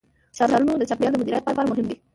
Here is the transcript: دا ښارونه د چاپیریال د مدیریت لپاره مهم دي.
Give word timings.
دا 0.37 0.45
ښارونه 0.51 0.73
د 0.77 0.83
چاپیریال 0.89 1.13
د 1.13 1.17
مدیریت 1.21 1.43
لپاره 1.45 1.69
مهم 1.71 1.85
دي. 1.89 1.97